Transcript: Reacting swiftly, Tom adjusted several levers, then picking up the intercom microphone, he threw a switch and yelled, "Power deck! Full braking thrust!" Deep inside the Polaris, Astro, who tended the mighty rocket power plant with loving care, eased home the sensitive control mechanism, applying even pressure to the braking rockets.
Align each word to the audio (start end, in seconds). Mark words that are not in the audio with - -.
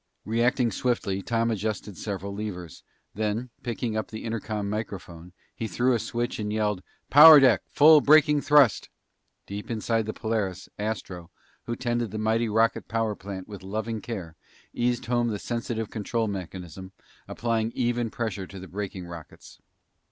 Reacting 0.25 0.71
swiftly, 0.71 1.21
Tom 1.21 1.51
adjusted 1.51 1.95
several 1.95 2.33
levers, 2.35 2.81
then 3.13 3.51
picking 3.61 3.95
up 3.95 4.07
the 4.07 4.23
intercom 4.23 4.67
microphone, 4.67 5.31
he 5.55 5.67
threw 5.67 5.93
a 5.93 5.99
switch 5.99 6.39
and 6.39 6.51
yelled, 6.51 6.81
"Power 7.11 7.39
deck! 7.39 7.61
Full 7.69 8.01
braking 8.01 8.41
thrust!" 8.41 8.89
Deep 9.45 9.69
inside 9.69 10.07
the 10.07 10.13
Polaris, 10.15 10.67
Astro, 10.79 11.29
who 11.67 11.75
tended 11.75 12.09
the 12.09 12.17
mighty 12.17 12.49
rocket 12.49 12.87
power 12.87 13.13
plant 13.13 13.47
with 13.47 13.61
loving 13.61 14.01
care, 14.01 14.35
eased 14.73 15.05
home 15.05 15.27
the 15.27 15.37
sensitive 15.37 15.91
control 15.91 16.27
mechanism, 16.27 16.93
applying 17.27 17.71
even 17.75 18.09
pressure 18.09 18.47
to 18.47 18.57
the 18.59 18.67
braking 18.67 19.05
rockets. 19.05 19.59